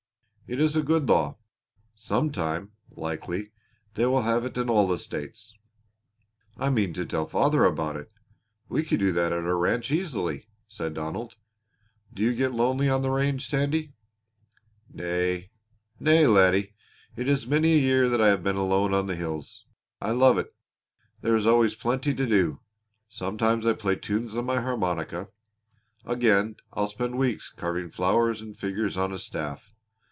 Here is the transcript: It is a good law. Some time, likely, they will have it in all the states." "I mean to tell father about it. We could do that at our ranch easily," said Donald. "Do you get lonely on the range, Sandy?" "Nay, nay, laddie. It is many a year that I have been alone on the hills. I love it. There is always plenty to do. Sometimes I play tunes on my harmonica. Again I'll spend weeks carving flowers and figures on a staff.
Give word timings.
It 0.51 0.59
is 0.59 0.75
a 0.75 0.83
good 0.83 1.07
law. 1.07 1.37
Some 1.95 2.29
time, 2.29 2.73
likely, 2.89 3.53
they 3.93 4.05
will 4.05 4.23
have 4.23 4.43
it 4.43 4.57
in 4.57 4.69
all 4.69 4.85
the 4.85 4.99
states." 4.99 5.53
"I 6.57 6.69
mean 6.69 6.91
to 6.95 7.05
tell 7.05 7.25
father 7.25 7.63
about 7.63 7.95
it. 7.95 8.11
We 8.67 8.83
could 8.83 8.99
do 8.99 9.13
that 9.13 9.31
at 9.31 9.45
our 9.45 9.55
ranch 9.57 9.91
easily," 9.91 10.47
said 10.67 10.93
Donald. 10.93 11.37
"Do 12.13 12.21
you 12.21 12.33
get 12.33 12.51
lonely 12.51 12.89
on 12.89 13.01
the 13.01 13.11
range, 13.11 13.47
Sandy?" 13.47 13.93
"Nay, 14.93 15.51
nay, 16.01 16.27
laddie. 16.27 16.73
It 17.15 17.29
is 17.29 17.47
many 17.47 17.75
a 17.75 17.77
year 17.77 18.09
that 18.09 18.19
I 18.19 18.27
have 18.27 18.43
been 18.43 18.57
alone 18.57 18.93
on 18.93 19.07
the 19.07 19.15
hills. 19.15 19.65
I 20.01 20.11
love 20.11 20.37
it. 20.37 20.53
There 21.21 21.37
is 21.37 21.47
always 21.47 21.75
plenty 21.75 22.13
to 22.13 22.25
do. 22.27 22.59
Sometimes 23.07 23.65
I 23.65 23.71
play 23.71 23.95
tunes 23.95 24.35
on 24.35 24.43
my 24.47 24.59
harmonica. 24.59 25.29
Again 26.03 26.57
I'll 26.73 26.87
spend 26.87 27.17
weeks 27.17 27.49
carving 27.49 27.89
flowers 27.89 28.41
and 28.41 28.57
figures 28.57 28.97
on 28.97 29.13
a 29.13 29.17
staff. 29.17 29.69